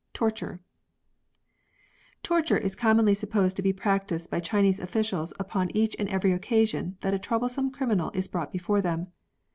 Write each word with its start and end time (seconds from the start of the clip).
TORTURE, 0.15 0.59
Torture 2.23 2.57
is 2.57 2.73
commonly 2.75 3.13
supposed 3.13 3.55
to 3.55 3.61
be 3.61 3.71
practised 3.71 4.31
by 4.31 4.39
Chinese 4.39 4.79
ofl&cials 4.79 5.31
upon 5.39 5.67
eacb 5.75 5.93
and 5.99 6.09
every 6.09 6.31
occasion 6.31 6.97
that 7.01 7.13
a 7.13 7.19
troublesome 7.19 7.69
criminal 7.69 8.09
is 8.15 8.27
brought 8.27 8.51
before 8.51 8.81
them. 8.81 9.09